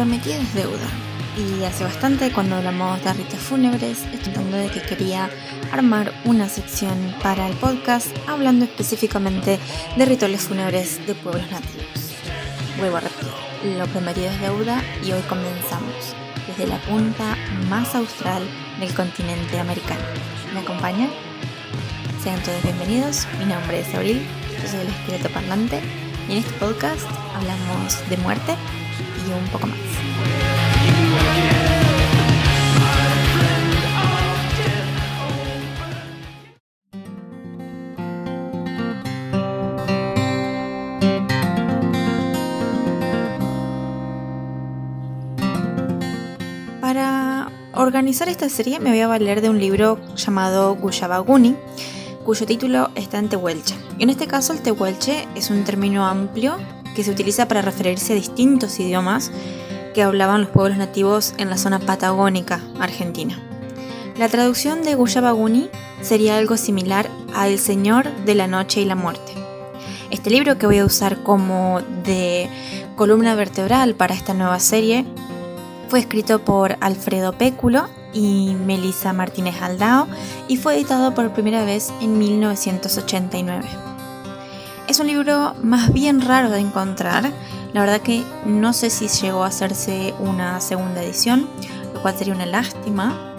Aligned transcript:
Lo 0.00 0.06
prometido 0.06 0.40
es 0.40 0.54
deuda. 0.54 0.88
Y 1.36 1.62
hace 1.64 1.84
bastante 1.84 2.32
cuando 2.32 2.56
hablamos 2.56 3.04
de 3.04 3.12
ritos 3.12 3.38
fúnebres, 3.38 4.06
estoy 4.14 4.32
de 4.32 4.70
que 4.70 4.80
quería 4.80 5.28
armar 5.72 6.10
una 6.24 6.48
sección 6.48 7.14
para 7.22 7.46
el 7.46 7.54
podcast 7.56 8.08
hablando 8.26 8.64
específicamente 8.64 9.58
de 9.98 10.04
rituales 10.06 10.40
fúnebres 10.40 11.06
de 11.06 11.14
pueblos 11.14 11.44
nativos. 11.50 12.14
Vuelvo 12.78 12.96
a 12.96 13.00
repetir, 13.00 13.76
lo 13.76 13.86
prometido 13.88 14.30
es 14.30 14.40
deuda 14.40 14.82
y 15.04 15.12
hoy 15.12 15.20
comenzamos 15.28 16.16
desde 16.46 16.66
la 16.66 16.78
punta 16.78 17.36
más 17.68 17.94
austral 17.94 18.42
del 18.80 18.94
continente 18.94 19.58
americano. 19.58 20.00
¿Me 20.54 20.60
acompañan? 20.60 21.10
Sean 22.24 22.42
todos 22.42 22.62
bienvenidos, 22.62 23.26
mi 23.38 23.44
nombre 23.44 23.80
es 23.80 23.94
Abril, 23.94 24.22
yo 24.62 24.66
soy 24.66 24.80
el 24.80 24.88
esqueleto 24.88 25.28
parlante 25.28 25.82
y 26.26 26.32
en 26.32 26.38
este 26.38 26.52
podcast 26.54 27.06
hablamos 27.34 28.08
de 28.08 28.16
muerte 28.16 28.56
un 29.36 29.46
poco 29.48 29.66
más. 29.66 29.78
Para 46.80 47.48
organizar 47.74 48.28
esta 48.28 48.48
serie 48.48 48.80
me 48.80 48.90
voy 48.90 49.00
a 49.00 49.06
valer 49.06 49.40
de 49.40 49.48
un 49.48 49.60
libro 49.60 50.00
llamado 50.16 50.74
Guyabaguni, 50.74 51.54
cuyo 52.24 52.46
título 52.46 52.90
está 52.96 53.18
en 53.18 53.28
tehuelche. 53.28 53.76
En 53.98 54.10
este 54.10 54.26
caso 54.26 54.52
el 54.52 54.60
tehuelche 54.60 55.28
es 55.34 55.50
un 55.50 55.64
término 55.64 56.04
amplio 56.06 56.56
que 56.94 57.04
se 57.04 57.10
utiliza 57.10 57.48
para 57.48 57.62
referirse 57.62 58.12
a 58.12 58.16
distintos 58.16 58.78
idiomas 58.80 59.30
que 59.94 60.02
hablaban 60.02 60.42
los 60.42 60.50
pueblos 60.50 60.78
nativos 60.78 61.34
en 61.38 61.50
la 61.50 61.58
zona 61.58 61.78
patagónica 61.78 62.60
argentina. 62.78 63.38
La 64.16 64.28
traducción 64.28 64.82
de 64.82 64.94
Guyabaguni 64.94 65.70
sería 66.02 66.36
algo 66.36 66.56
similar 66.56 67.08
a 67.34 67.48
El 67.48 67.58
Señor 67.58 68.10
de 68.24 68.34
la 68.34 68.46
Noche 68.46 68.80
y 68.80 68.84
la 68.84 68.94
Muerte. 68.94 69.32
Este 70.10 70.30
libro 70.30 70.58
que 70.58 70.66
voy 70.66 70.78
a 70.78 70.84
usar 70.84 71.22
como 71.22 71.80
de 72.04 72.48
columna 72.96 73.34
vertebral 73.34 73.94
para 73.94 74.14
esta 74.14 74.34
nueva 74.34 74.58
serie 74.58 75.06
fue 75.88 76.00
escrito 76.00 76.40
por 76.40 76.76
Alfredo 76.80 77.32
Péculo 77.32 77.88
y 78.12 78.54
Melissa 78.66 79.12
Martínez 79.12 79.62
Aldao 79.62 80.06
y 80.48 80.56
fue 80.56 80.74
editado 80.74 81.14
por 81.14 81.32
primera 81.32 81.64
vez 81.64 81.92
en 82.00 82.18
1989. 82.18 83.89
Es 84.90 84.98
un 84.98 85.06
libro 85.06 85.54
más 85.62 85.92
bien 85.92 86.20
raro 86.20 86.50
de 86.50 86.58
encontrar, 86.58 87.30
la 87.72 87.80
verdad 87.80 88.00
que 88.00 88.24
no 88.44 88.72
sé 88.72 88.90
si 88.90 89.06
llegó 89.06 89.44
a 89.44 89.46
hacerse 89.46 90.14
una 90.18 90.60
segunda 90.60 91.00
edición, 91.00 91.48
lo 91.94 92.02
cual 92.02 92.18
sería 92.18 92.34
una 92.34 92.44
lástima, 92.44 93.36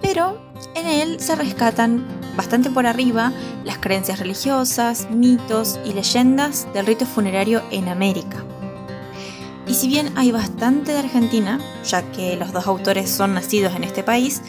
pero 0.00 0.38
en 0.74 0.86
él 0.86 1.20
se 1.20 1.36
rescatan 1.36 2.02
bastante 2.34 2.70
por 2.70 2.86
arriba 2.86 3.30
las 3.62 3.76
creencias 3.76 4.20
religiosas, 4.20 5.08
mitos 5.10 5.78
y 5.84 5.92
leyendas 5.92 6.66
del 6.72 6.86
rito 6.86 7.04
funerario 7.04 7.62
en 7.70 7.90
América. 7.90 8.42
Y 9.66 9.74
si 9.74 9.88
bien 9.88 10.10
hay 10.16 10.32
bastante 10.32 10.92
de 10.92 11.00
Argentina, 11.00 11.60
ya 11.84 12.10
que 12.12 12.36
los 12.36 12.54
dos 12.54 12.66
autores 12.66 13.10
son 13.10 13.34
nacidos 13.34 13.74
en 13.74 13.84
este 13.84 14.02
país, 14.02 14.40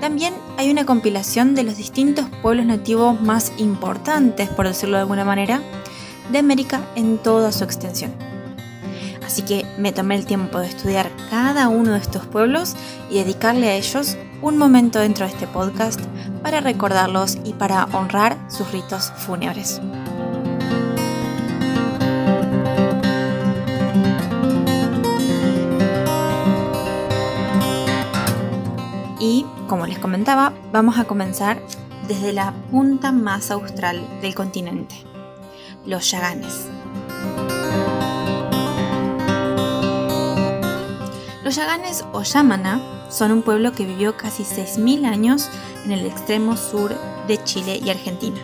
también 0.00 0.34
hay 0.56 0.70
una 0.70 0.86
compilación 0.86 1.56
de 1.56 1.64
los 1.64 1.76
distintos 1.76 2.26
pueblos 2.42 2.66
nativos 2.66 3.20
más 3.20 3.50
importantes, 3.56 4.48
por 4.50 4.68
decirlo 4.68 4.98
de 4.98 5.02
alguna 5.02 5.24
manera, 5.24 5.60
de 6.30 6.38
América 6.38 6.80
en 6.94 7.18
toda 7.18 7.52
su 7.52 7.64
extensión. 7.64 8.12
Así 9.24 9.42
que 9.42 9.66
me 9.76 9.92
tomé 9.92 10.14
el 10.14 10.24
tiempo 10.24 10.58
de 10.58 10.68
estudiar 10.68 11.10
cada 11.30 11.68
uno 11.68 11.92
de 11.92 11.98
estos 11.98 12.26
pueblos 12.26 12.76
y 13.10 13.16
dedicarle 13.16 13.68
a 13.68 13.74
ellos 13.74 14.16
un 14.40 14.56
momento 14.56 15.00
dentro 15.00 15.26
de 15.26 15.32
este 15.32 15.46
podcast 15.46 16.00
para 16.42 16.60
recordarlos 16.60 17.38
y 17.44 17.52
para 17.52 17.84
honrar 17.92 18.38
sus 18.48 18.70
ritos 18.70 19.12
fúnebres. 19.16 19.80
Y, 29.18 29.44
como 29.68 29.86
les 29.86 29.98
comentaba, 29.98 30.52
vamos 30.72 30.98
a 30.98 31.04
comenzar 31.04 31.60
desde 32.06 32.32
la 32.32 32.52
punta 32.70 33.10
más 33.10 33.50
austral 33.50 34.06
del 34.20 34.34
continente, 34.34 34.94
los 35.86 36.10
Yaganes. 36.10 36.66
Los 41.44 41.54
Yaganes 41.54 42.04
o 42.12 42.22
Yamana 42.22 42.80
son 43.08 43.30
un 43.30 43.42
pueblo 43.42 43.72
que 43.72 43.86
vivió 43.86 44.16
casi 44.16 44.42
6.000 44.42 45.06
años 45.06 45.48
en 45.84 45.92
el 45.92 46.04
extremo 46.04 46.56
sur 46.56 46.92
de 47.28 47.42
Chile 47.44 47.80
y 47.82 47.90
Argentina. 47.90 48.40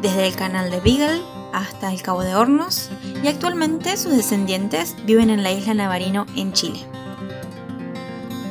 Desde 0.00 0.26
el 0.26 0.34
canal 0.34 0.70
de 0.70 0.80
Beagle 0.80 1.22
hasta 1.52 1.92
el 1.92 2.02
Cabo 2.02 2.22
de 2.22 2.34
Hornos 2.34 2.90
y 3.22 3.28
actualmente 3.28 3.96
sus 3.96 4.16
descendientes 4.16 4.96
viven 5.06 5.30
en 5.30 5.44
la 5.44 5.52
isla 5.52 5.74
Navarino 5.74 6.26
en 6.34 6.52
Chile. 6.52 6.80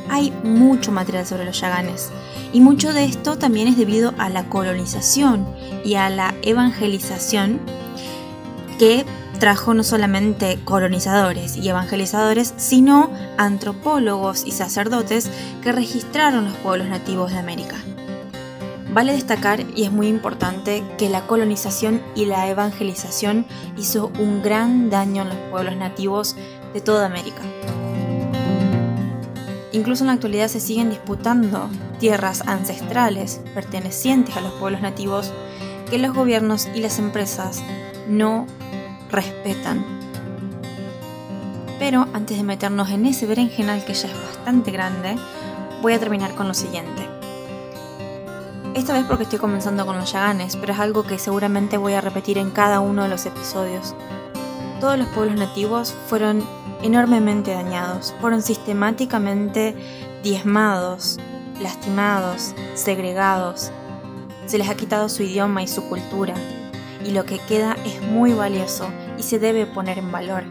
Hay 0.10 0.32
mucho 0.44 0.92
material 0.92 1.26
sobre 1.26 1.46
los 1.46 1.60
Yaganes 1.60 2.12
y 2.54 2.62
mucho 2.62 2.94
de 2.94 3.04
esto 3.04 3.38
también 3.38 3.68
es 3.68 3.78
debido 3.78 4.14
a 4.18 4.30
la 4.30 4.48
colonización 4.48 5.46
y 5.84 5.96
a 5.96 6.10
la 6.10 6.34
evangelización 6.42 7.60
que 8.78 9.06
trajo 9.40 9.74
no 9.74 9.84
solamente 9.84 10.60
colonizadores 10.64 11.58
y 11.58 11.68
evangelizadores, 11.68 12.54
sino 12.58 13.10
antropólogos 13.38 14.46
y 14.46 14.52
sacerdotes 14.52 15.32
que 15.64 15.72
registraron 15.72 16.46
los 16.46 16.54
pueblos 16.58 16.88
nativos 16.88 17.32
de 17.32 17.40
América. 17.40 17.78
Vale 18.94 19.14
destacar, 19.14 19.66
y 19.76 19.86
es 19.86 19.92
muy 19.92 20.08
importante, 20.08 20.84
que 20.98 21.10
la 21.10 21.26
colonización 21.26 22.02
y 22.14 22.26
la 22.26 22.50
evangelización 22.50 23.46
hizo 23.78 24.12
un 24.20 24.44
gran 24.44 24.90
daño 24.90 25.24
en 25.24 25.30
los 25.30 25.38
pueblos 25.50 25.78
nativos 25.78 26.36
de 26.74 26.82
toda 26.82 27.06
América. 27.06 27.42
Incluso 29.72 30.04
en 30.04 30.08
la 30.08 30.14
actualidad 30.14 30.50
se 30.50 30.60
siguen 30.60 30.90
disputando 30.90 31.70
tierras 32.00 32.44
ancestrales 32.46 33.40
pertenecientes 33.54 34.36
a 34.36 34.42
los 34.42 34.52
pueblos 34.54 34.82
nativos 34.82 35.32
que 35.92 36.00
los 36.00 36.16
gobiernos 36.16 36.68
y 36.74 36.80
las 36.80 37.00
empresas 37.00 37.62
no 38.08 38.48
respetan. 39.12 39.86
Pero 41.80 42.08
antes 42.14 42.38
de 42.38 42.44
meternos 42.44 42.90
en 42.92 43.06
ese 43.06 43.28
berenjenal 43.28 43.84
que 43.84 43.94
ya 43.94 44.08
es 44.08 44.14
bastante 44.14 44.72
grande, 44.72 45.18
voy 45.82 45.92
a 45.92 46.00
terminar 46.00 46.34
con 46.34 46.48
lo 46.48 46.54
siguiente. 46.54 47.10
Esta 48.74 48.94
vez 48.94 49.04
porque 49.06 49.24
estoy 49.24 49.40
comenzando 49.40 49.86
con 49.86 49.98
los 49.98 50.14
yaganes, 50.14 50.56
pero 50.56 50.72
es 50.72 50.80
algo 50.80 51.04
que 51.04 51.20
seguramente 51.20 51.76
voy 51.76 51.92
a 51.92 52.00
repetir 52.00 52.38
en 52.38 52.52
cada 52.52 52.80
uno 52.80 53.04
de 53.04 53.10
los 53.10 53.26
episodios. 53.26 53.94
Todos 54.80 54.98
los 54.98 55.10
pueblos 55.10 55.36
nativos 55.36 55.94
fueron 56.08 56.42
enormemente 56.82 57.52
dañados, 57.52 58.16
fueron 58.22 58.42
sistemáticamente 58.42 59.76
diezmados, 60.24 61.20
lastimados, 61.62 62.56
segregados. 62.76 63.74
Se 64.52 64.58
les 64.58 64.68
ha 64.68 64.76
quitado 64.76 65.08
su 65.08 65.24
idioma 65.24 65.64
y 65.64 65.68
su 65.70 65.88
cultura, 65.88 66.34
y 67.06 67.12
lo 67.12 67.24
que 67.24 67.40
queda 67.40 67.78
es 67.86 68.02
muy 68.02 68.34
valioso 68.34 68.90
y 69.18 69.24
se 69.24 69.40
debe 69.40 69.66
poner 69.66 69.98
en 69.98 70.12
valor. 70.12 70.44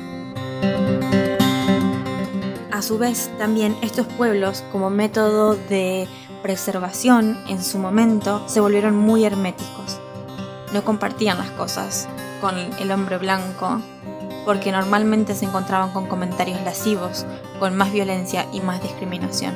A 2.72 2.80
su 2.80 2.96
vez, 2.96 3.30
también 3.36 3.76
estos 3.82 4.06
pueblos, 4.06 4.64
como 4.72 4.88
método 4.88 5.54
de 5.54 6.08
preservación 6.40 7.36
en 7.46 7.62
su 7.62 7.76
momento, 7.76 8.42
se 8.48 8.60
volvieron 8.60 8.96
muy 8.96 9.26
herméticos. 9.26 10.00
No 10.72 10.82
compartían 10.82 11.36
las 11.36 11.50
cosas 11.50 12.08
con 12.40 12.56
el 12.56 12.90
hombre 12.92 13.18
blanco, 13.18 13.82
porque 14.46 14.72
normalmente 14.72 15.34
se 15.34 15.44
encontraban 15.44 15.92
con 15.92 16.06
comentarios 16.06 16.62
lascivos, 16.62 17.26
con 17.58 17.76
más 17.76 17.92
violencia 17.92 18.46
y 18.50 18.62
más 18.62 18.82
discriminación. 18.82 19.54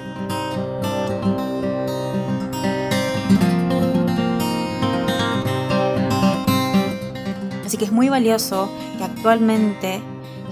Así 7.74 7.80
que 7.80 7.86
es 7.86 7.92
muy 7.92 8.08
valioso 8.08 8.68
que 8.98 9.02
actualmente 9.02 10.00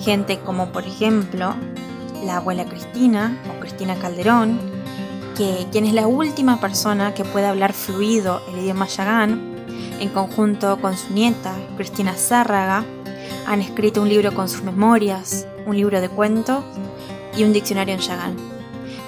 gente 0.01 0.41
como 0.41 0.73
por 0.73 0.85
ejemplo 0.85 1.55
la 2.25 2.39
abuela 2.39 2.65
Cristina 2.65 3.41
o 3.49 3.61
Cristina 3.61 3.95
Calderón, 3.95 4.59
que 5.37 5.69
quien 5.71 5.85
es 5.85 5.93
la 5.93 6.09
última 6.09 6.59
persona 6.59 7.15
que 7.15 7.25
puede 7.25 7.47
hablar 7.47 7.75
fluido 7.75 8.43
el 8.49 8.59
idioma 8.59 8.89
yagán, 8.89 9.55
en 10.01 10.09
conjunto 10.09 10.81
con 10.81 10.97
su 10.97 11.13
nieta 11.13 11.55
Cristina 11.77 12.15
Zárraga, 12.15 12.85
han 13.47 13.61
escrito 13.61 14.03
un 14.03 14.09
libro 14.09 14.35
con 14.35 14.49
sus 14.49 14.65
memorias, 14.65 15.47
un 15.65 15.77
libro 15.77 16.01
de 16.01 16.09
cuentos 16.09 16.65
y 17.37 17.45
un 17.45 17.53
diccionario 17.53 17.95
en 17.95 18.01
yagán. 18.01 18.37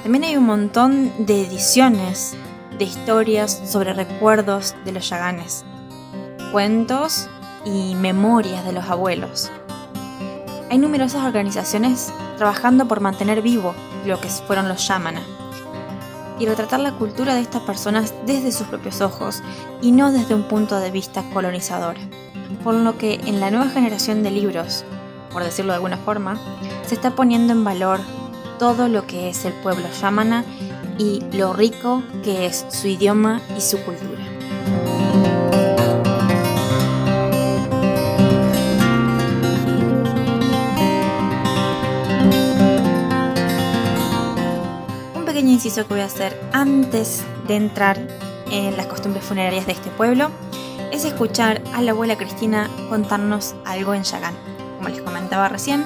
También 0.05 0.23
hay 0.23 0.37
un 0.37 0.47
montón 0.47 1.11
de 1.19 1.43
ediciones 1.43 2.37
de 2.79 2.85
historias 2.85 3.61
sobre 3.67 3.93
recuerdos 3.93 4.77
de 4.85 4.93
los 4.93 5.09
yaganes, 5.09 5.65
cuentos 6.53 7.29
y 7.65 7.95
memorias 7.95 8.65
de 8.65 8.73
los 8.73 8.85
abuelos. 8.85 9.51
hay 10.71 10.79
numerosas 10.79 11.25
organizaciones 11.25 12.13
trabajando 12.37 12.87
por 12.87 13.01
mantener 13.01 13.43
vivo 13.43 13.75
lo 14.07 14.21
que 14.21 14.29
fueron 14.29 14.69
los 14.69 14.87
yamana 14.87 15.21
y 16.39 16.47
retratar 16.47 16.81
la 16.81 16.93
cultura 16.93 17.35
de 17.35 17.41
estas 17.41 17.63
personas 17.63 18.15
desde 18.27 18.53
sus 18.53 18.67
propios 18.67 19.01
ojos 19.01 19.43
y 19.81 19.93
no 19.93 20.13
desde 20.13 20.35
un 20.35 20.45
punto 20.45 20.81
de 20.81 20.91
vista 20.91 21.23
colonizador. 21.33 21.97
Por 22.63 22.75
lo 22.75 22.99
que 22.99 23.21
en 23.27 23.41
la 23.41 23.51
nueva 23.51 23.69
generación 23.71 24.23
de 24.23 24.31
libros, 24.31 24.85
por 25.33 25.45
decirlo 25.45 25.73
de 25.73 25.77
alguna 25.77 25.97
forma, 25.99 26.39
se 26.87 26.95
está 26.95 27.15
poniendo 27.15 27.53
en 27.53 27.65
valor 27.65 28.01
todo 28.59 28.89
lo 28.89 29.07
que 29.07 29.29
es 29.29 29.45
el 29.45 29.53
pueblo 29.53 29.85
yamana 30.01 30.45
y 30.99 31.23
lo 31.33 31.53
rico 31.53 32.03
que 32.23 32.47
es 32.47 32.67
su 32.69 32.89
idioma 32.89 33.41
y 33.57 33.61
su 33.61 33.79
cultura. 33.79 34.14
Inciso 45.55 45.87
que 45.87 45.95
voy 45.95 46.01
a 46.01 46.07
hacer 46.07 46.39
antes 46.53 47.23
de 47.47 47.55
entrar 47.55 47.97
en 48.51 48.77
las 48.77 48.87
costumbres 48.87 49.25
funerarias 49.25 49.67
de 49.67 49.73
este 49.73 49.89
pueblo 49.91 50.31
es 50.93 51.05
escuchar 51.05 51.63
a 51.73 51.81
la 51.81 51.93
abuela 51.93 52.19
Cristina 52.19 52.69
contarnos 52.89 53.55
algo 53.65 53.95
en 53.95 54.03
Yagán. 54.03 54.35
Como 54.77 54.89
les 54.89 55.01
comentaba 55.01 55.49
recién, 55.49 55.85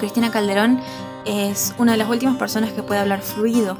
Cristina 0.00 0.30
Calderón 0.30 0.80
es 1.26 1.74
una 1.76 1.92
de 1.92 1.98
las 1.98 2.08
últimas 2.08 2.36
personas 2.36 2.72
que 2.72 2.82
puede 2.82 3.00
hablar 3.00 3.20
fluido 3.20 3.76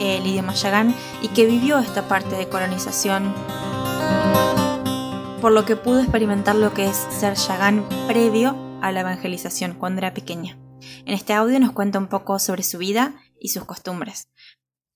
el 0.00 0.26
idioma 0.26 0.54
Yagán 0.54 0.94
y 1.20 1.28
que 1.28 1.44
vivió 1.44 1.78
esta 1.78 2.08
parte 2.08 2.36
de 2.36 2.48
colonización, 2.48 3.34
por 5.42 5.52
lo 5.52 5.66
que 5.66 5.76
pudo 5.76 6.00
experimentar 6.00 6.56
lo 6.56 6.72
que 6.72 6.86
es 6.86 6.96
ser 7.10 7.34
Yagán 7.34 7.84
previo 8.08 8.56
a 8.80 8.92
la 8.92 9.00
evangelización 9.00 9.74
cuando 9.74 9.98
era 9.98 10.14
pequeña. 10.14 10.56
En 11.04 11.12
este 11.12 11.34
audio 11.34 11.60
nos 11.60 11.72
cuenta 11.72 11.98
un 11.98 12.06
poco 12.06 12.38
sobre 12.38 12.62
su 12.62 12.78
vida 12.78 13.14
y 13.40 13.48
sus 13.48 13.64
costumbres. 13.64 14.28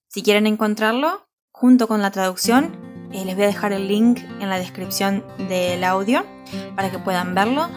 Si 0.08 0.22
quieren 0.22 0.46
encontrarlo, 0.46 1.28
junto 1.52 1.88
con 1.88 2.02
la 2.02 2.10
traducción, 2.10 2.76
eh, 3.12 3.24
les 3.24 3.34
voy 3.34 3.44
a 3.44 3.48
dejar 3.48 3.72
el 3.72 3.88
link 3.88 4.18
en 4.40 4.48
la 4.48 4.58
descripción 4.58 5.24
del 5.48 5.84
audio 5.84 6.24
para 6.76 6.90
que 6.90 6.98
puedan 6.98 7.34
verlo. 7.34 7.68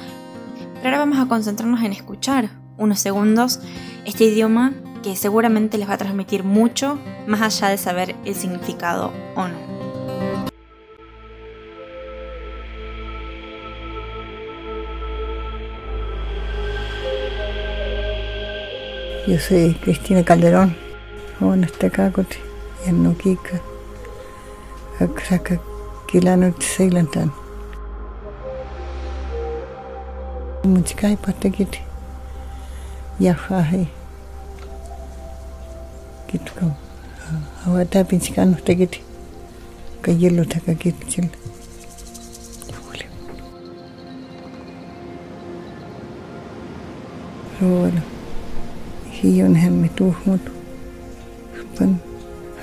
Pero 0.75 0.85
ahora 0.85 0.99
vamos 0.99 1.19
a 1.19 1.27
concentrarnos 1.27 1.83
en 1.83 1.93
escuchar 1.93 2.49
unos 2.77 2.99
segundos 2.99 3.59
este 4.05 4.25
idioma 4.25 4.73
que 5.03 5.15
seguramente 5.15 5.77
les 5.77 5.89
va 5.89 5.93
a 5.93 5.97
transmitir 5.97 6.43
mucho 6.43 6.97
más 7.27 7.41
allá 7.41 7.69
de 7.69 7.77
saber 7.77 8.15
el 8.25 8.35
significado 8.35 9.11
o 9.35 9.47
no. 9.47 9.72
Yo 19.25 19.39
soy 19.39 19.73
Cristina 19.75 20.23
Calderón, 20.23 20.75
joven 21.39 21.63
hasta 21.63 21.89
Cacote, 21.89 22.37
y 22.85 22.89
en 22.89 23.03
Noquica, 23.03 23.61
Akraca, 24.99 25.59
Quilano, 26.07 26.53
Tzeilantan. 26.53 27.31
Muchicay, 30.63 31.15
Patequite, 31.17 31.81
Yafaje. 33.19 33.87
gitu 36.33 36.49
kau 36.57 36.73
awak 37.69 37.93
tak 37.93 38.09
pincikan 38.09 38.57
tak 38.57 38.81
gitu 38.81 38.97
kaya 40.01 40.33
lo 40.33 40.41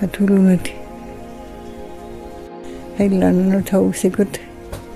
hatulu 0.01 0.37
nati 0.45 0.77
hay 2.99 3.09
lan 3.09 3.49
no 3.49 3.61
tau 3.65 3.89
sikut 3.97 4.29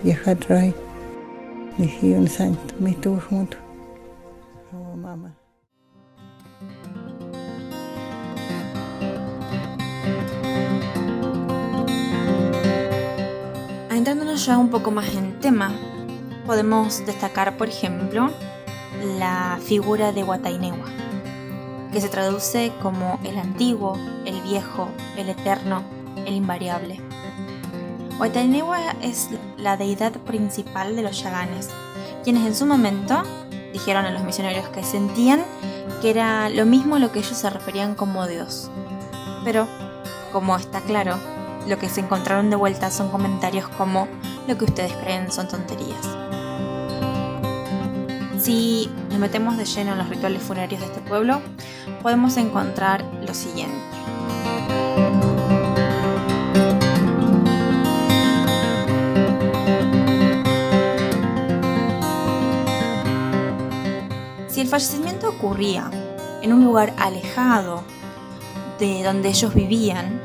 ya 0.04 0.16
hadrai 0.24 0.76
ni 1.80 1.88
hiyon 1.88 2.28
sant 2.28 2.60
mitu 2.80 3.16
mut 3.32 3.56
oh 4.76 4.92
mama. 4.96 5.32
Adentrándonos 13.88 14.44
ya 14.44 14.58
un 14.58 14.68
poco 14.68 14.90
más 14.90 15.14
en 15.14 15.38
tema, 15.40 15.72
podemos 16.46 17.06
destacar, 17.06 17.56
por 17.56 17.68
ejemplo, 17.68 18.28
la 19.18 19.58
figura 19.62 20.12
de 20.12 20.24
Watainewa, 20.24 20.88
que 21.94 22.00
se 22.00 22.08
traduce 22.08 22.72
como 22.82 23.20
el 23.22 23.38
antiguo, 23.38 23.96
el 24.24 24.40
viejo, 24.40 24.88
el 25.16 25.28
eterno, 25.28 25.84
el 26.26 26.34
invariable. 26.34 27.00
Watainewa 28.18 28.80
es 29.00 29.28
la 29.56 29.76
deidad 29.76 30.12
principal 30.12 30.96
de 30.96 31.02
los 31.02 31.22
yaganes, 31.22 31.70
quienes 32.24 32.46
en 32.46 32.56
su 32.56 32.66
momento 32.66 33.22
dijeron 33.72 34.06
a 34.06 34.10
los 34.10 34.24
misioneros 34.24 34.68
que 34.70 34.82
sentían 34.82 35.44
que 36.02 36.10
era 36.10 36.48
lo 36.48 36.66
mismo 36.66 36.98
lo 36.98 37.12
que 37.12 37.20
ellos 37.20 37.38
se 37.38 37.48
referían 37.48 37.94
como 37.94 38.26
Dios. 38.26 38.72
Pero, 39.44 39.68
como 40.32 40.56
está 40.56 40.80
claro, 40.80 41.16
lo 41.68 41.78
que 41.78 41.88
se 41.88 42.00
encontraron 42.00 42.50
de 42.50 42.56
vuelta 42.56 42.90
son 42.90 43.08
comentarios 43.08 43.68
como 43.68 44.08
lo 44.48 44.58
que 44.58 44.64
ustedes 44.64 44.92
creen 44.94 45.30
son 45.30 45.46
tonterías. 45.46 46.23
Si 48.44 48.90
nos 49.08 49.18
metemos 49.18 49.56
de 49.56 49.64
lleno 49.64 49.92
en 49.92 49.98
los 49.98 50.10
rituales 50.10 50.42
funerarios 50.42 50.78
de 50.82 50.88
este 50.88 51.00
pueblo, 51.00 51.40
podemos 52.02 52.36
encontrar 52.36 53.02
lo 53.26 53.32
siguiente. 53.32 53.74
Si 64.48 64.60
el 64.60 64.68
fallecimiento 64.68 65.30
ocurría 65.30 65.90
en 66.42 66.52
un 66.52 66.66
lugar 66.66 66.92
alejado 66.98 67.82
de 68.78 69.04
donde 69.04 69.30
ellos 69.30 69.54
vivían, 69.54 70.20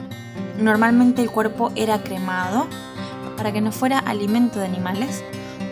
normalmente 0.57 1.21
el 1.21 1.31
cuerpo 1.31 1.71
era 1.73 2.03
cremado 2.03 2.67
para 3.37 3.53
que 3.53 3.61
no 3.61 3.71
fuera 3.71 3.97
alimento 3.99 4.59
de 4.59 4.65
animales 4.65 5.23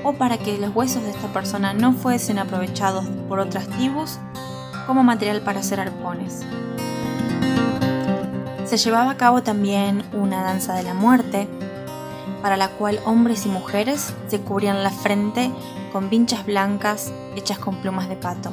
o 0.08 0.14
para 0.14 0.38
que 0.38 0.58
los 0.58 0.74
huesos 0.74 1.04
de 1.04 1.10
esta 1.10 1.28
persona 1.34 1.74
no 1.74 1.92
fuesen 1.92 2.40
aprovechados 2.40 3.06
por 3.28 3.40
otras 3.40 3.68
tribus 3.68 4.20
como 4.86 5.04
material 5.04 5.42
para 5.42 5.60
hacer 5.60 5.82
arpones. 5.82 6.46
Se 8.64 8.78
llevaba 8.78 9.12
a 9.12 9.18
cabo 9.18 9.44
también 9.44 10.06
una 10.14 10.44
danza 10.44 10.76
de 10.76 10.84
la 10.84 10.94
muerte, 10.94 11.50
para 12.42 12.56
la 12.56 12.70
cual 12.70 13.02
hombres 13.04 13.46
y 13.46 13.50
mujeres 13.50 14.14
se 14.28 14.40
cubrían 14.40 14.82
la 14.82 14.92
frente 14.92 15.52
con 15.92 16.10
vinchas 16.10 16.46
blancas 16.46 17.12
hechas 17.36 17.60
con 17.60 17.76
plumas 17.76 18.08
de 18.08 18.16
pato. 18.16 18.52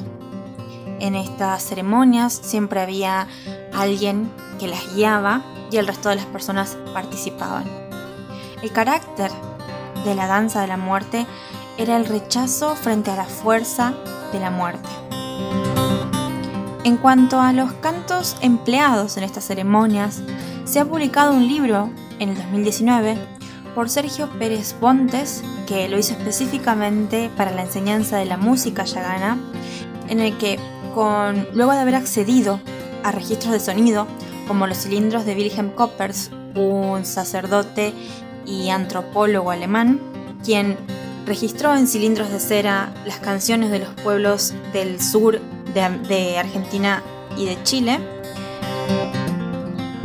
En 0.99 1.15
estas 1.15 1.63
ceremonias 1.63 2.33
siempre 2.33 2.81
había 2.81 3.27
alguien 3.73 4.29
que 4.59 4.67
las 4.67 4.93
guiaba 4.93 5.41
y 5.71 5.77
el 5.77 5.87
resto 5.87 6.09
de 6.09 6.15
las 6.15 6.25
personas 6.25 6.77
participaban. 6.93 7.63
El 8.61 8.71
carácter 8.73 9.31
de 10.05 10.15
la 10.15 10.27
danza 10.27 10.61
de 10.61 10.67
la 10.67 10.77
muerte 10.77 11.25
era 11.77 11.97
el 11.97 12.05
rechazo 12.05 12.75
frente 12.75 13.11
a 13.11 13.15
la 13.15 13.25
fuerza 13.25 13.93
de 14.31 14.39
la 14.39 14.51
muerte. 14.51 14.87
En 16.83 16.97
cuanto 16.97 17.41
a 17.41 17.51
los 17.51 17.73
cantos 17.73 18.37
empleados 18.41 19.17
en 19.17 19.23
estas 19.23 19.45
ceremonias, 19.45 20.21
se 20.65 20.79
ha 20.79 20.85
publicado 20.85 21.33
un 21.33 21.47
libro 21.47 21.89
en 22.19 22.29
el 22.29 22.37
2019 22.37 23.17
por 23.73 23.89
Sergio 23.89 24.29
Pérez 24.39 24.75
Bontes, 24.79 25.43
que 25.67 25.89
lo 25.89 25.97
hizo 25.97 26.13
específicamente 26.13 27.29
para 27.35 27.51
la 27.51 27.63
enseñanza 27.63 28.17
de 28.17 28.25
la 28.25 28.37
música 28.37 28.85
yagana, 28.85 29.37
en 30.07 30.19
el 30.19 30.37
que, 30.37 30.59
con, 30.93 31.47
luego 31.53 31.73
de 31.73 31.79
haber 31.79 31.95
accedido 31.95 32.59
a 33.03 33.11
registros 33.11 33.51
de 33.51 33.59
sonido, 33.59 34.07
como 34.47 34.67
los 34.67 34.77
cilindros 34.77 35.25
de 35.25 35.35
Wilhelm 35.35 35.71
Koppers, 35.71 36.29
un 36.55 37.03
sacerdote 37.03 37.93
y 38.45 38.69
antropólogo 38.69 39.51
alemán, 39.51 39.99
quien 40.43 40.77
registró 41.25 41.75
en 41.75 41.87
cilindros 41.87 42.31
de 42.31 42.39
cera 42.39 42.93
las 43.05 43.19
canciones 43.19 43.71
de 43.71 43.79
los 43.79 43.89
pueblos 43.89 44.53
del 44.73 45.01
sur 45.01 45.39
de, 45.73 46.37
Argentina 46.37 47.03
y 47.37 47.45
de 47.45 47.61
Chile, 47.63 47.99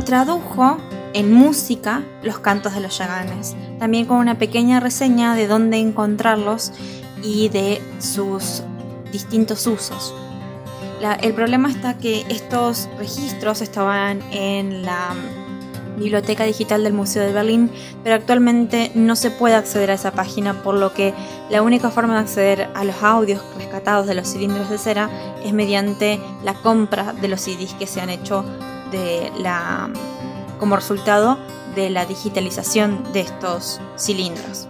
tradujo 0.05 0.77
en 1.13 1.31
música 1.33 2.03
los 2.23 2.39
cantos 2.39 2.73
de 2.73 2.81
los 2.81 2.97
yaganes, 2.97 3.55
también 3.79 4.05
con 4.05 4.17
una 4.17 4.37
pequeña 4.37 4.79
reseña 4.79 5.35
de 5.35 5.47
dónde 5.47 5.77
encontrarlos 5.77 6.73
y 7.23 7.49
de 7.49 7.81
sus 7.99 8.63
distintos 9.11 9.67
usos. 9.67 10.13
El 11.21 11.33
problema 11.33 11.69
está 11.69 11.97
que 11.97 12.25
estos 12.29 12.87
registros 12.97 13.61
estaban 13.61 14.21
en 14.31 14.83
la 14.83 15.15
biblioteca 16.01 16.43
digital 16.43 16.83
del 16.83 16.93
Museo 16.93 17.23
de 17.23 17.31
Berlín, 17.31 17.71
pero 18.03 18.15
actualmente 18.15 18.91
no 18.95 19.15
se 19.15 19.31
puede 19.31 19.55
acceder 19.55 19.91
a 19.91 19.93
esa 19.93 20.11
página, 20.11 20.63
por 20.63 20.75
lo 20.75 20.93
que 20.93 21.13
la 21.49 21.61
única 21.61 21.89
forma 21.89 22.15
de 22.15 22.19
acceder 22.21 22.69
a 22.73 22.83
los 22.83 23.01
audios 23.03 23.41
rescatados 23.57 24.07
de 24.07 24.15
los 24.15 24.27
cilindros 24.27 24.69
de 24.69 24.77
cera 24.77 25.09
es 25.43 25.53
mediante 25.53 26.19
la 26.43 26.53
compra 26.53 27.13
de 27.13 27.27
los 27.27 27.41
CDs 27.41 27.73
que 27.73 27.87
se 27.87 28.01
han 28.01 28.09
hecho 28.09 28.43
de 28.91 29.31
la, 29.39 29.89
como 30.59 30.75
resultado 30.75 31.37
de 31.75 31.89
la 31.89 32.05
digitalización 32.05 33.03
de 33.13 33.21
estos 33.21 33.79
cilindros. 33.97 34.67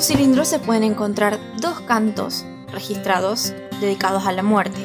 Cilindros 0.00 0.48
se 0.48 0.58
pueden 0.58 0.84
encontrar 0.84 1.38
dos 1.60 1.80
cantos 1.80 2.46
registrados 2.72 3.52
dedicados 3.80 4.26
a 4.26 4.32
la 4.32 4.42
muerte. 4.42 4.80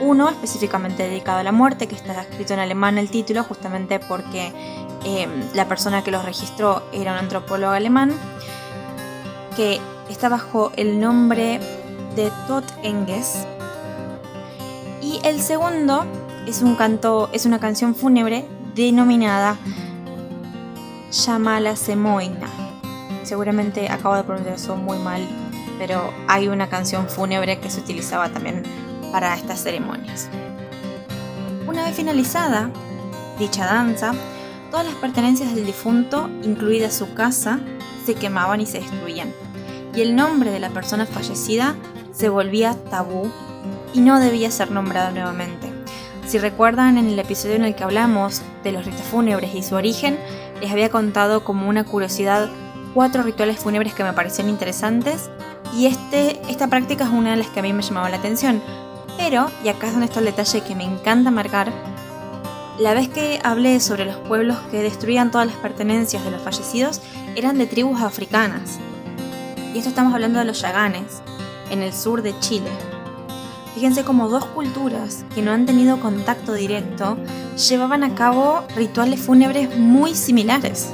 Uno 0.00 0.30
específicamente 0.30 1.02
dedicado 1.02 1.38
a 1.38 1.42
la 1.42 1.52
muerte, 1.52 1.86
que 1.86 1.94
está 1.94 2.20
escrito 2.22 2.54
en 2.54 2.60
alemán 2.60 2.96
el 2.96 3.10
título, 3.10 3.44
justamente 3.44 4.00
porque 4.00 4.52
em, 5.04 5.30
la 5.54 5.68
persona 5.68 6.02
que 6.02 6.10
los 6.10 6.24
registró 6.24 6.82
era 6.92 7.12
un 7.12 7.18
antropólogo 7.18 7.72
alemán, 7.72 8.12
que 9.56 9.78
está 10.08 10.28
bajo 10.28 10.72
el 10.76 10.98
nombre 11.00 11.60
de 12.16 12.32
Todd 12.46 12.64
Enges. 12.82 13.46
Y 15.02 15.20
el 15.22 15.40
segundo 15.40 16.06
es 16.46 16.62
un 16.62 16.76
canto, 16.76 17.28
es 17.32 17.44
una 17.44 17.60
canción 17.60 17.94
fúnebre 17.94 18.46
denominada 18.74 19.58
Llamala 21.10 21.76
Semoina 21.76 22.59
seguramente 23.22 23.88
acabo 23.88 24.16
de 24.16 24.24
pronunciar 24.24 24.56
eso 24.56 24.76
muy 24.76 24.98
mal, 24.98 25.26
pero 25.78 26.12
hay 26.28 26.48
una 26.48 26.68
canción 26.68 27.08
fúnebre 27.08 27.58
que 27.58 27.70
se 27.70 27.80
utilizaba 27.80 28.28
también 28.28 28.62
para 29.12 29.34
estas 29.34 29.62
ceremonias. 29.62 30.28
Una 31.66 31.84
vez 31.84 31.94
finalizada 31.94 32.70
dicha 33.38 33.64
danza, 33.64 34.12
todas 34.70 34.86
las 34.86 34.94
pertenencias 34.96 35.54
del 35.54 35.64
difunto, 35.64 36.28
incluida 36.42 36.90
su 36.90 37.14
casa, 37.14 37.58
se 38.04 38.14
quemaban 38.14 38.60
y 38.60 38.66
se 38.66 38.80
destruían, 38.80 39.32
y 39.94 40.02
el 40.02 40.14
nombre 40.14 40.50
de 40.50 40.60
la 40.60 40.70
persona 40.70 41.06
fallecida 41.06 41.74
se 42.12 42.28
volvía 42.28 42.76
tabú 42.90 43.30
y 43.94 44.00
no 44.00 44.20
debía 44.20 44.50
ser 44.50 44.70
nombrado 44.70 45.10
nuevamente. 45.10 45.72
Si 46.26 46.38
recuerdan 46.38 46.98
en 46.98 47.08
el 47.08 47.18
episodio 47.18 47.56
en 47.56 47.64
el 47.64 47.74
que 47.74 47.82
hablamos 47.82 48.42
de 48.62 48.72
los 48.72 48.84
ritos 48.84 49.02
fúnebres 49.02 49.54
y 49.54 49.62
su 49.62 49.74
origen, 49.74 50.18
les 50.60 50.70
había 50.70 50.90
contado 50.90 51.42
como 51.42 51.68
una 51.68 51.84
curiosidad 51.84 52.48
cuatro 52.94 53.22
rituales 53.22 53.58
fúnebres 53.58 53.94
que 53.94 54.04
me 54.04 54.12
parecían 54.12 54.48
interesantes 54.48 55.30
y 55.76 55.86
este, 55.86 56.40
esta 56.50 56.68
práctica 56.68 57.04
es 57.04 57.10
una 57.10 57.30
de 57.30 57.36
las 57.36 57.48
que 57.48 57.60
a 57.60 57.62
mí 57.62 57.72
me 57.72 57.82
llamaba 57.82 58.08
la 58.08 58.16
atención. 58.16 58.62
Pero, 59.16 59.50
y 59.64 59.68
acá 59.68 59.86
es 59.86 59.92
donde 59.92 60.06
está 60.06 60.20
el 60.20 60.26
detalle 60.26 60.62
que 60.62 60.74
me 60.74 60.84
encanta 60.84 61.30
marcar, 61.30 61.72
la 62.80 62.94
vez 62.94 63.10
que 63.10 63.40
hablé 63.44 63.78
sobre 63.78 64.06
los 64.06 64.16
pueblos 64.16 64.56
que 64.70 64.82
destruían 64.82 65.30
todas 65.30 65.46
las 65.46 65.56
pertenencias 65.56 66.24
de 66.24 66.30
los 66.30 66.40
fallecidos 66.40 67.02
eran 67.36 67.58
de 67.58 67.66
tribus 67.66 68.00
africanas. 68.00 68.78
Y 69.74 69.78
esto 69.78 69.90
estamos 69.90 70.14
hablando 70.14 70.38
de 70.38 70.46
los 70.46 70.62
yaganes, 70.62 71.20
en 71.70 71.82
el 71.82 71.92
sur 71.92 72.22
de 72.22 72.38
Chile. 72.40 72.70
Fíjense 73.74 74.02
cómo 74.02 74.30
dos 74.30 74.46
culturas 74.46 75.26
que 75.34 75.42
no 75.42 75.52
han 75.52 75.66
tenido 75.66 76.00
contacto 76.00 76.54
directo 76.54 77.18
llevaban 77.68 78.02
a 78.02 78.14
cabo 78.14 78.64
rituales 78.74 79.20
fúnebres 79.20 79.76
muy 79.78 80.14
similares. 80.14 80.90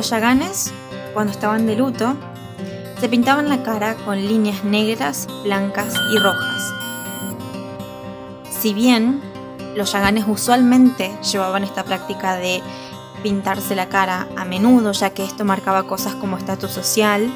Los 0.00 0.08
yaganes, 0.08 0.72
cuando 1.12 1.30
estaban 1.30 1.66
de 1.66 1.76
luto, 1.76 2.16
se 2.98 3.08
pintaban 3.10 3.50
la 3.50 3.62
cara 3.62 3.96
con 3.96 4.16
líneas 4.16 4.64
negras, 4.64 5.26
blancas 5.44 5.94
y 6.10 6.18
rojas. 6.18 6.72
Si 8.48 8.72
bien 8.72 9.20
los 9.76 9.92
yaganes 9.92 10.24
usualmente 10.26 11.14
llevaban 11.30 11.64
esta 11.64 11.84
práctica 11.84 12.36
de 12.36 12.62
pintarse 13.22 13.76
la 13.76 13.90
cara 13.90 14.26
a 14.38 14.46
menudo, 14.46 14.92
ya 14.92 15.10
que 15.10 15.22
esto 15.22 15.44
marcaba 15.44 15.82
cosas 15.82 16.14
como 16.14 16.38
estatus 16.38 16.70
social 16.70 17.30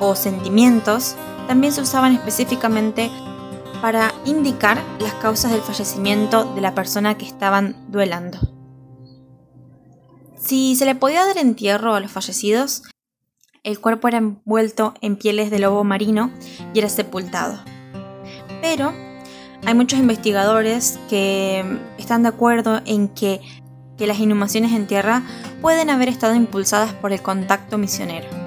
o 0.00 0.14
sentimientos, 0.14 1.16
también 1.48 1.74
se 1.74 1.82
usaban 1.82 2.14
específicamente 2.14 3.10
para 3.82 4.14
indicar 4.24 4.78
las 5.00 5.12
causas 5.16 5.52
del 5.52 5.60
fallecimiento 5.60 6.46
de 6.54 6.62
la 6.62 6.74
persona 6.74 7.18
que 7.18 7.26
estaban 7.26 7.76
duelando. 7.88 8.59
Si 10.40 10.74
se 10.74 10.86
le 10.86 10.94
podía 10.94 11.24
dar 11.26 11.38
entierro 11.38 11.94
a 11.94 12.00
los 12.00 12.10
fallecidos, 12.10 12.82
el 13.62 13.78
cuerpo 13.78 14.08
era 14.08 14.18
envuelto 14.18 14.94
en 15.02 15.16
pieles 15.16 15.50
de 15.50 15.58
lobo 15.58 15.84
marino 15.84 16.32
y 16.72 16.78
era 16.78 16.88
sepultado. 16.88 17.62
Pero 18.62 18.94
hay 19.66 19.74
muchos 19.74 19.98
investigadores 19.98 20.98
que 21.10 21.62
están 21.98 22.22
de 22.22 22.30
acuerdo 22.30 22.80
en 22.86 23.08
que, 23.08 23.40
que 23.98 24.06
las 24.06 24.18
inhumaciones 24.18 24.72
en 24.72 24.86
tierra 24.86 25.22
pueden 25.60 25.90
haber 25.90 26.08
estado 26.08 26.34
impulsadas 26.34 26.94
por 26.94 27.12
el 27.12 27.20
contacto 27.20 27.76
misionero. 27.76 28.39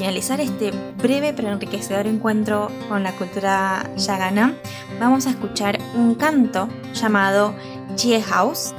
Finalizar 0.00 0.40
este 0.40 0.70
breve 0.96 1.34
pero 1.34 1.48
enriquecedor 1.50 2.06
encuentro 2.06 2.70
con 2.88 3.02
la 3.02 3.12
cultura 3.12 3.90
yagana, 3.96 4.54
vamos 4.98 5.26
a 5.26 5.30
escuchar 5.30 5.78
un 5.94 6.14
canto 6.14 6.68
llamado 6.94 7.54
Chie 7.96 8.22
House, 8.22 8.74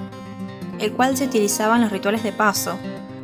el 0.80 0.94
cual 0.94 1.16
se 1.16 1.26
utilizaba 1.26 1.76
en 1.76 1.84
los 1.84 1.92
rituales 1.92 2.24
de 2.24 2.32
paso, 2.32 2.76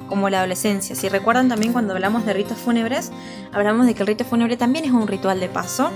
como 0.08 0.30
la 0.30 0.40
adolescencia. 0.40 0.96
Si 0.96 1.10
recuerdan 1.10 1.50
también 1.50 1.74
cuando 1.74 1.94
hablamos 1.94 2.26
de 2.26 2.34
ritos 2.34 2.58
fúnebres, 2.58 3.12
hablamos 3.52 3.88
de 3.88 3.96
que 3.96 4.04
el 4.04 4.08
rito 4.08 4.26
fúnebre 4.26 4.58
también 4.58 4.86
es 4.86 4.92
un 4.92 5.08
ritual 5.08 5.40
de 5.40 5.50
paso, 5.50 5.90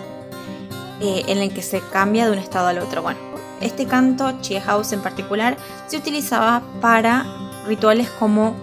eh, 1.01 1.23
en 1.27 1.37
el 1.37 1.53
que 1.53 1.61
se 1.61 1.81
cambia 1.91 2.25
de 2.25 2.31
un 2.31 2.39
estado 2.39 2.67
al 2.67 2.79
otro. 2.79 3.01
Bueno, 3.01 3.19
este 3.59 3.85
canto, 3.85 4.41
Chie 4.41 4.61
House 4.61 4.91
en 4.91 5.01
particular, 5.01 5.57
se 5.87 5.97
utilizaba 5.97 6.63
para 6.81 7.25
rituales 7.67 8.09
como 8.09 8.55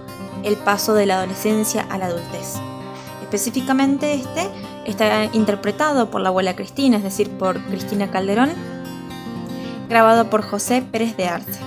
el 0.43 0.57
paso 0.57 0.95
de 0.95 1.07
la 1.07 1.19
adolescencia 1.19 1.87
a 1.89 1.99
la 1.99 2.07
adultez. 2.07 2.68
Específicamente 3.29 4.15
este 4.15 4.49
está 4.87 5.27
interpretado 5.35 6.11
por 6.11 6.23
la 6.23 6.31
abuela 6.31 6.57
Cristina, 6.57 6.97
es 6.97 7.03
decir, 7.03 7.29
por 7.29 7.63
Cristina 7.67 8.11
Calderón, 8.11 8.49
grabado 9.91 10.31
por 10.31 10.41
José 10.41 10.83
Pérez 10.91 11.15
de 11.19 11.29
Arce. 11.29 11.61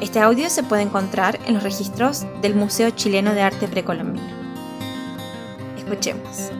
Este 0.00 0.20
audio 0.20 0.48
se 0.48 0.62
puede 0.62 0.80
encontrar 0.80 1.38
en 1.44 1.52
los 1.52 1.62
registros 1.62 2.24
del 2.40 2.54
Museo 2.54 2.88
Chileno 2.88 3.34
de 3.34 3.42
Arte 3.42 3.68
Precolombino. 3.68 4.24
Escuchemos. 5.76 6.50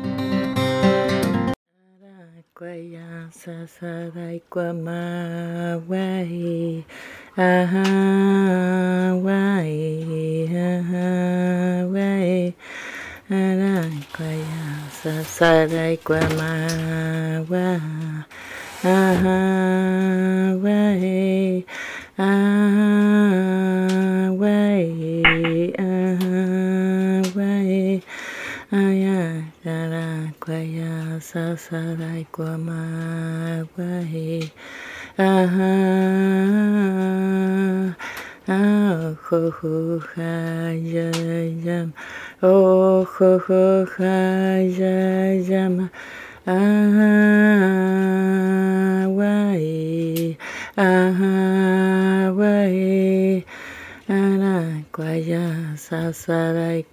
away, 24.35 25.73
away, 25.73 25.73
away. 27.33 28.03
Ayakara 28.73 30.33
kwaya 30.41 31.21
sasarai 31.21 32.27
kwa 32.33 32.59
mawahi. 32.59 34.51
Aha. 35.19 35.75
a 38.47 39.17
kho 39.25 39.51
kho 39.51 40.01
kha 40.05 40.77
ja 40.77 41.09
jam 41.65 41.95
o 42.43 43.07
kho 43.07 43.41
kho 43.41 43.87
kha 43.89 44.61
ja 44.69 45.41
jam 45.49 45.89
a, 46.47 46.61
wa 49.09 49.57
e. 49.57 50.37
A, 50.77 50.91
wa 52.37 52.57
e. 52.69 53.45
Ana 54.09 54.85
kwa 54.93 55.17
ya 55.17 55.73
sa 55.77 56.13
sa 56.13 56.53
rai 56.53 56.85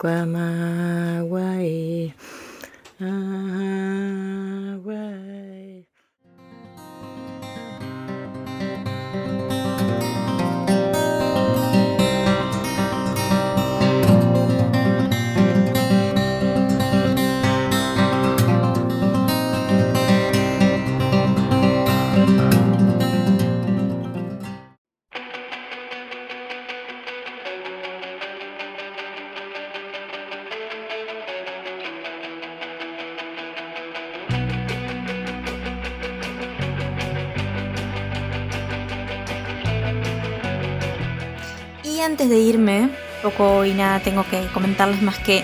antes 42.61 42.65
de 42.65 42.81
irme, 42.81 42.89
poco 43.21 43.65
y 43.65 43.73
nada 43.73 43.99
tengo 43.99 44.25
que 44.29 44.45
comentarles 44.53 45.01
más 45.01 45.17
que 45.19 45.43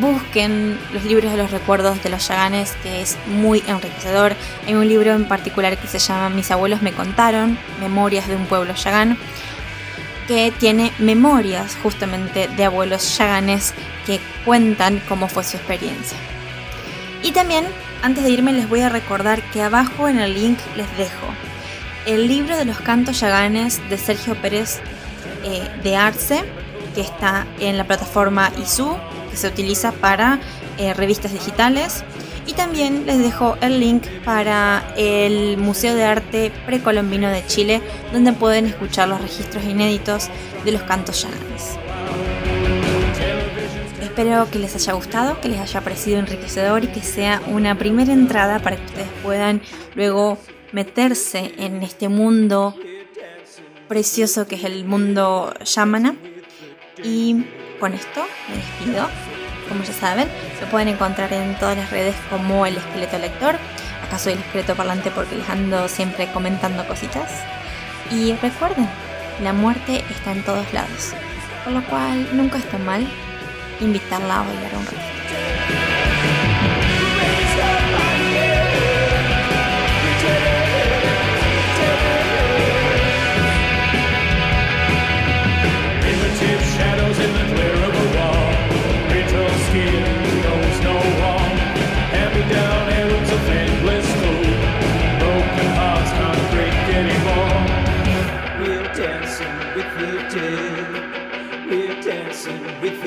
busquen 0.00 0.78
los 0.92 1.04
libros 1.04 1.32
de 1.32 1.38
los 1.38 1.50
recuerdos 1.50 2.02
de 2.02 2.10
los 2.10 2.28
Yaganes, 2.28 2.72
que 2.82 3.02
es 3.02 3.16
muy 3.26 3.62
enriquecedor. 3.66 4.34
Hay 4.66 4.74
un 4.74 4.88
libro 4.88 5.12
en 5.14 5.26
particular 5.26 5.76
que 5.76 5.88
se 5.88 5.98
llama 5.98 6.30
Mis 6.30 6.50
abuelos 6.50 6.82
me 6.82 6.92
contaron, 6.92 7.58
Memorias 7.80 8.28
de 8.28 8.36
un 8.36 8.46
pueblo 8.46 8.74
Yagán, 8.74 9.18
que 10.28 10.52
tiene 10.58 10.92
memorias 10.98 11.76
justamente 11.82 12.48
de 12.48 12.64
abuelos 12.64 13.18
Yaganes 13.18 13.74
que 14.06 14.20
cuentan 14.44 15.02
cómo 15.08 15.28
fue 15.28 15.42
su 15.42 15.56
experiencia. 15.56 16.16
Y 17.22 17.32
también, 17.32 17.64
antes 18.02 18.22
de 18.22 18.30
irme, 18.30 18.52
les 18.52 18.68
voy 18.68 18.80
a 18.80 18.88
recordar 18.88 19.42
que 19.50 19.62
abajo 19.62 20.08
en 20.08 20.20
el 20.20 20.34
link 20.34 20.58
les 20.76 20.86
dejo 20.96 21.26
el 22.06 22.28
libro 22.28 22.56
de 22.56 22.64
los 22.64 22.80
cantos 22.80 23.20
Yaganes 23.20 23.80
de 23.90 23.98
Sergio 23.98 24.34
Pérez 24.36 24.80
eh, 25.44 25.68
de 25.82 25.96
Arce, 25.96 26.44
que 26.94 27.00
está 27.00 27.46
en 27.60 27.76
la 27.78 27.84
plataforma 27.84 28.50
ISU 28.60 28.96
que 29.30 29.36
se 29.36 29.48
utiliza 29.48 29.92
para 29.92 30.40
eh, 30.78 30.92
revistas 30.92 31.32
digitales. 31.32 32.04
Y 32.46 32.54
también 32.54 33.06
les 33.06 33.18
dejo 33.18 33.56
el 33.60 33.78
link 33.78 34.06
para 34.24 34.92
el 34.96 35.56
Museo 35.56 35.94
de 35.94 36.04
Arte 36.04 36.50
Precolombino 36.66 37.28
de 37.28 37.46
Chile, 37.46 37.80
donde 38.12 38.32
pueden 38.32 38.66
escuchar 38.66 39.08
los 39.08 39.20
registros 39.20 39.64
inéditos 39.64 40.28
de 40.64 40.72
los 40.72 40.82
cantos 40.82 41.22
llananes. 41.22 41.78
Espero 44.02 44.50
que 44.50 44.58
les 44.58 44.74
haya 44.74 44.94
gustado, 44.94 45.40
que 45.40 45.48
les 45.48 45.60
haya 45.60 45.80
parecido 45.82 46.18
enriquecedor 46.18 46.82
y 46.84 46.88
que 46.88 47.02
sea 47.02 47.40
una 47.46 47.78
primera 47.78 48.12
entrada 48.12 48.58
para 48.58 48.76
que 48.76 48.84
ustedes 48.86 49.08
puedan 49.22 49.62
luego 49.94 50.36
meterse 50.72 51.52
en 51.58 51.82
este 51.82 52.08
mundo 52.08 52.74
precioso 53.90 54.46
que 54.46 54.54
es 54.54 54.62
el 54.64 54.84
mundo 54.84 55.52
yamana. 55.64 56.14
Y 57.02 57.44
con 57.80 57.92
esto 57.92 58.24
me 58.48 58.56
despido. 58.56 59.08
Como 59.68 59.82
ya 59.82 59.92
saben, 59.92 60.28
se 60.58 60.66
pueden 60.66 60.88
encontrar 60.88 61.32
en 61.32 61.58
todas 61.58 61.76
las 61.76 61.90
redes 61.90 62.14
como 62.30 62.66
el 62.66 62.76
esqueleto 62.76 63.18
lector. 63.18 63.56
Acá 64.06 64.18
soy 64.18 64.34
el 64.34 64.38
esqueleto 64.38 64.76
parlante 64.76 65.10
porque 65.10 65.34
les 65.34 65.48
ando 65.48 65.88
siempre 65.88 66.30
comentando 66.32 66.86
cositas. 66.86 67.32
Y 68.12 68.32
recuerden, 68.34 68.88
la 69.42 69.52
muerte 69.52 70.04
está 70.08 70.32
en 70.32 70.44
todos 70.44 70.72
lados. 70.72 71.12
Por 71.64 71.72
lo 71.72 71.84
cual 71.86 72.36
nunca 72.36 72.58
está 72.58 72.78
mal 72.78 73.04
invitarla 73.80 74.40
a 74.40 74.44
bailar 74.44 74.76
un 74.76 74.84
ratito. 74.86 75.79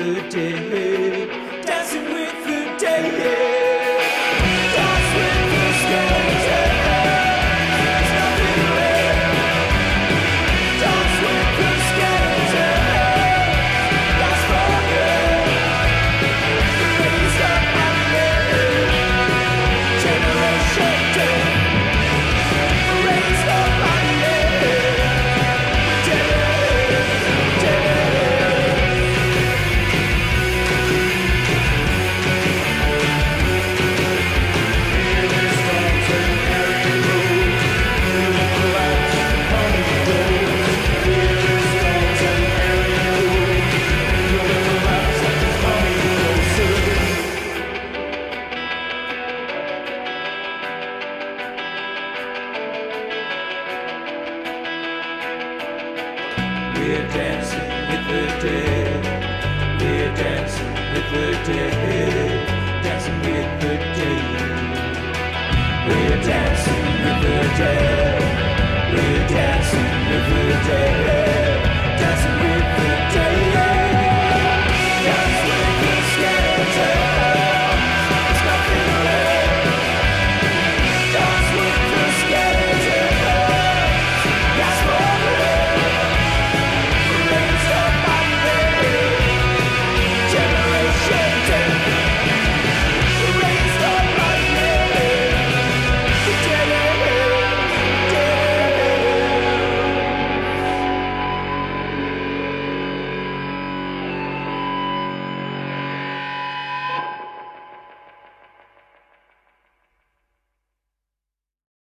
the 0.04 0.20
day, 0.28 1.62
dancing 1.62 2.04
with 2.04 2.44
the 2.44 2.76
day. 2.78 3.43